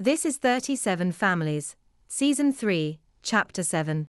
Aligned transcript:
This 0.00 0.24
is 0.24 0.36
37 0.36 1.10
Families, 1.10 1.74
Season 2.06 2.52
3, 2.52 3.00
Chapter 3.24 3.64
7. 3.64 4.06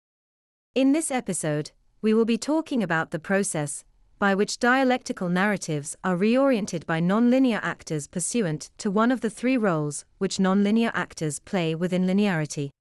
In 0.73 0.93
this 0.93 1.11
episode, 1.11 1.73
we 2.01 2.11
will 2.11 2.25
be 2.25 2.39
talking 2.39 2.81
about 2.81 3.11
the 3.11 3.19
process 3.19 3.83
by 4.17 4.33
which 4.33 4.57
dialectical 4.57 5.29
narratives 5.29 5.95
are 6.03 6.17
reoriented 6.17 6.87
by 6.87 6.99
nonlinear 6.99 7.59
actors 7.61 8.07
pursuant 8.07 8.71
to 8.79 8.89
one 8.89 9.11
of 9.11 9.21
the 9.21 9.29
three 9.29 9.57
roles 9.57 10.05
which 10.17 10.39
nonlinear 10.39 10.89
actors 10.95 11.37
play 11.37 11.75
within 11.75 12.07
linearity. 12.07 12.71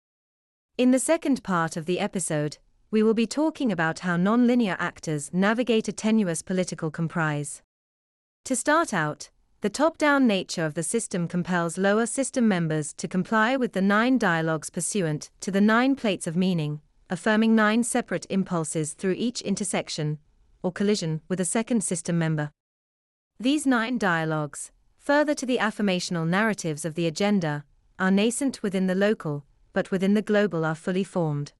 In 0.78 0.90
the 0.90 0.98
second 0.98 1.44
part 1.44 1.76
of 1.76 1.84
the 1.84 2.00
episode, 2.00 2.56
we 2.90 3.02
will 3.02 3.12
be 3.12 3.26
talking 3.26 3.70
about 3.70 3.98
how 3.98 4.16
nonlinear 4.16 4.76
actors 4.78 5.28
navigate 5.30 5.88
a 5.88 5.92
tenuous 5.92 6.40
political 6.40 6.90
comprise. 6.90 7.60
To 8.46 8.56
start 8.56 8.94
out, 8.94 9.28
the 9.64 9.70
top 9.70 9.96
down 9.96 10.26
nature 10.26 10.66
of 10.66 10.74
the 10.74 10.82
system 10.82 11.26
compels 11.26 11.78
lower 11.78 12.04
system 12.04 12.46
members 12.46 12.92
to 12.92 13.08
comply 13.08 13.56
with 13.56 13.72
the 13.72 13.80
nine 13.80 14.18
dialogues 14.18 14.68
pursuant 14.68 15.30
to 15.40 15.50
the 15.50 15.58
nine 15.58 15.96
plates 15.96 16.26
of 16.26 16.36
meaning, 16.36 16.82
affirming 17.08 17.54
nine 17.54 17.82
separate 17.82 18.26
impulses 18.28 18.92
through 18.92 19.14
each 19.16 19.40
intersection 19.40 20.18
or 20.62 20.70
collision 20.70 21.22
with 21.30 21.40
a 21.40 21.46
second 21.46 21.82
system 21.82 22.18
member. 22.18 22.50
These 23.40 23.66
nine 23.66 23.96
dialogues, 23.96 24.70
further 24.98 25.32
to 25.32 25.46
the 25.46 25.56
affirmational 25.56 26.28
narratives 26.28 26.84
of 26.84 26.94
the 26.94 27.06
agenda, 27.06 27.64
are 27.98 28.10
nascent 28.10 28.62
within 28.62 28.86
the 28.86 28.94
local, 28.94 29.46
but 29.72 29.90
within 29.90 30.12
the 30.12 30.20
global 30.20 30.66
are 30.66 30.74
fully 30.74 31.04
formed. 31.04 31.54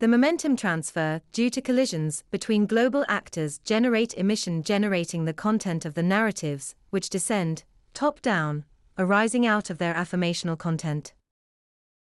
The 0.00 0.06
momentum 0.06 0.54
transfer, 0.54 1.22
due 1.32 1.50
to 1.50 1.60
collisions 1.60 2.22
between 2.30 2.66
global 2.66 3.04
actors, 3.08 3.58
generate 3.58 4.14
emission 4.14 4.62
generating 4.62 5.24
the 5.24 5.32
content 5.32 5.84
of 5.84 5.94
the 5.94 6.04
narratives, 6.04 6.76
which 6.90 7.10
descend, 7.10 7.64
top 7.94 8.22
down, 8.22 8.64
arising 8.96 9.44
out 9.44 9.70
of 9.70 9.78
their 9.78 9.94
affirmational 9.94 10.56
content. 10.56 11.14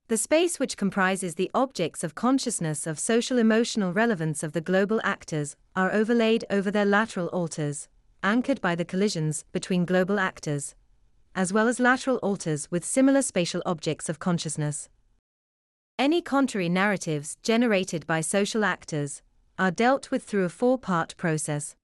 The 0.09 0.17
space 0.17 0.59
which 0.59 0.77
comprises 0.77 1.33
the 1.35 1.49
objects 1.55 2.03
of 2.03 2.13
consciousness 2.13 2.85
of 2.85 2.99
social 2.99 3.39
emotional 3.39 3.91
relevance 3.91 4.43
of 4.43 4.53
the 4.53 4.61
global 4.61 5.01
actors 5.03 5.55
are 5.75 5.91
overlaid 5.91 6.45
over 6.51 6.69
their 6.69 6.85
lateral 6.85 7.29
alters, 7.29 7.87
anchored 8.21 8.61
by 8.61 8.75
the 8.75 8.85
collisions 8.85 9.43
between 9.51 9.85
global 9.85 10.19
actors, 10.19 10.75
as 11.33 11.51
well 11.51 11.67
as 11.67 11.79
lateral 11.79 12.17
alters 12.17 12.69
with 12.69 12.85
similar 12.85 13.23
spatial 13.23 13.63
objects 13.65 14.07
of 14.07 14.19
consciousness. 14.19 14.87
Any 15.99 16.21
contrary 16.21 16.69
narratives 16.69 17.37
generated 17.41 18.05
by 18.05 18.21
social 18.21 18.63
actors 18.63 19.23
are 19.57 19.71
dealt 19.71 20.11
with 20.11 20.23
through 20.23 20.45
a 20.45 20.49
four 20.49 20.77
part 20.77 21.17
process. 21.17 21.75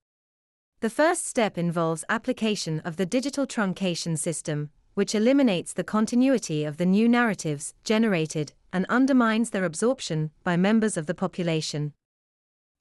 The 0.81 0.89
first 0.91 1.25
step 1.25 1.57
involves 1.57 2.05
application 2.07 2.79
of 2.81 2.97
the 2.97 3.07
digital 3.07 3.47
truncation 3.47 4.15
system, 4.19 4.69
which 4.93 5.15
eliminates 5.15 5.73
the 5.73 5.83
continuity 5.83 6.63
of 6.63 6.77
the 6.77 6.85
new 6.85 7.09
narratives 7.09 7.73
generated 7.83 8.53
and 8.71 8.85
undermines 8.87 9.49
their 9.49 9.65
absorption 9.65 10.29
by 10.43 10.57
members 10.57 10.95
of 10.95 11.07
the 11.07 11.15
population. 11.15 11.93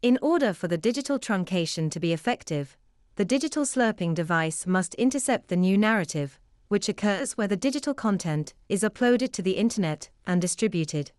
In 0.02 0.18
order 0.20 0.52
for 0.52 0.68
the 0.68 0.76
digital 0.76 1.18
truncation 1.18 1.90
to 1.92 2.00
be 2.00 2.12
effective, 2.12 2.76
the 3.16 3.24
digital 3.24 3.64
slurping 3.64 4.14
device 4.14 4.66
must 4.66 4.94
intercept 4.96 5.48
the 5.48 5.56
new 5.56 5.78
narrative, 5.78 6.38
which 6.68 6.90
occurs 6.90 7.38
where 7.38 7.48
the 7.48 7.56
digital 7.56 7.94
content 7.94 8.52
is 8.68 8.82
uploaded 8.82 9.32
to 9.32 9.40
the 9.40 9.52
internet 9.52 10.10
and 10.26 10.38
distributed. 10.38 11.10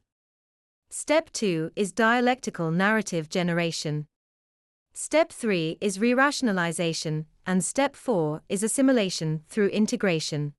Step 0.96 1.32
2 1.32 1.72
is 1.76 1.92
dialectical 1.92 2.70
narrative 2.70 3.28
generation. 3.28 4.06
Step 4.94 5.32
3 5.32 5.80
is 5.82 6.00
re-rationalization, 6.00 7.26
and 7.48 7.66
step 7.66 7.96
4 7.96 8.44
is 8.48 8.62
assimilation 8.62 9.42
through 9.50 9.70
integration. 9.70 10.54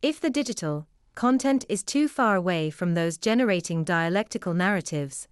If 0.00 0.18
the 0.18 0.30
digital 0.30 0.86
content 1.14 1.66
is 1.68 1.82
too 1.82 2.08
far 2.08 2.34
away 2.34 2.70
from 2.70 2.94
those 2.94 3.18
generating 3.18 3.84
dialectical 3.84 4.54
narratives, 4.54 5.28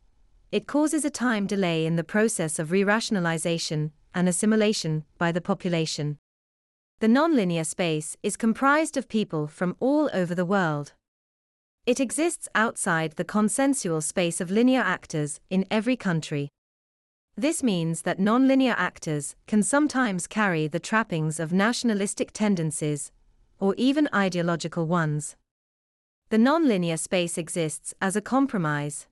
it 0.52 0.66
causes 0.66 1.06
a 1.06 1.10
time 1.10 1.46
delay 1.46 1.86
in 1.86 1.96
the 1.96 2.04
process 2.04 2.58
of 2.58 2.72
re-rationalization 2.72 3.90
and 4.14 4.28
assimilation 4.28 5.04
by 5.16 5.32
the 5.32 5.40
population. 5.40 6.18
The 6.98 7.06
nonlinear 7.06 7.64
space 7.64 8.18
is 8.22 8.36
comprised 8.36 8.98
of 8.98 9.08
people 9.08 9.46
from 9.46 9.76
all 9.80 10.10
over 10.12 10.34
the 10.34 10.44
world. 10.44 10.92
It 11.86 11.98
exists 11.98 12.48
outside 12.54 13.12
the 13.12 13.24
consensual 13.24 14.00
space 14.00 14.40
of 14.40 14.50
linear 14.50 14.80
actors 14.80 15.40
in 15.48 15.64
every 15.70 15.96
country. 15.96 16.48
This 17.36 17.62
means 17.62 18.02
that 18.02 18.18
nonlinear 18.18 18.74
actors 18.76 19.34
can 19.46 19.62
sometimes 19.62 20.26
carry 20.26 20.68
the 20.68 20.78
trappings 20.78 21.40
of 21.40 21.52
nationalistic 21.52 22.32
tendencies, 22.32 23.12
or 23.58 23.74
even 23.76 24.08
ideological 24.14 24.86
ones. 24.86 25.36
The 26.28 26.36
nonlinear 26.36 26.98
space 26.98 27.38
exists 27.38 27.94
as 28.00 28.14
a 28.14 28.20
compromise, 28.20 29.06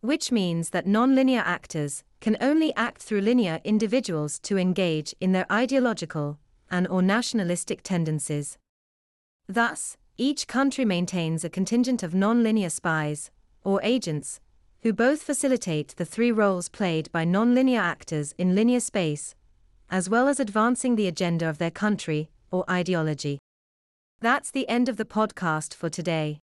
which 0.00 0.32
means 0.32 0.70
that 0.70 0.86
nonlinear 0.86 1.42
actors 1.44 2.02
can 2.20 2.36
only 2.40 2.74
act 2.76 3.02
through 3.02 3.20
linear 3.20 3.60
individuals 3.62 4.38
to 4.40 4.58
engage 4.58 5.14
in 5.20 5.32
their 5.32 5.46
ideological 5.52 6.38
and 6.70 6.88
or 6.88 7.02
nationalistic 7.02 7.82
tendencies. 7.82 8.58
Thus, 9.46 9.96
each 10.16 10.46
country 10.46 10.84
maintains 10.84 11.44
a 11.44 11.50
contingent 11.50 12.02
of 12.02 12.14
non-linear 12.14 12.70
spies, 12.70 13.30
or 13.64 13.80
agents, 13.82 14.40
who 14.82 14.92
both 14.92 15.22
facilitate 15.22 15.94
the 15.96 16.04
three 16.04 16.30
roles 16.30 16.68
played 16.68 17.10
by 17.10 17.24
non-linear 17.24 17.80
actors 17.80 18.34
in 18.38 18.54
linear 18.54 18.80
space, 18.80 19.34
as 19.90 20.08
well 20.08 20.28
as 20.28 20.38
advancing 20.38 20.94
the 20.94 21.08
agenda 21.08 21.48
of 21.48 21.58
their 21.58 21.70
country 21.70 22.30
or 22.50 22.64
ideology. 22.70 23.38
That's 24.20 24.50
the 24.50 24.68
end 24.68 24.88
of 24.88 24.96
the 24.96 25.04
podcast 25.04 25.74
for 25.74 25.90
today. 25.90 26.40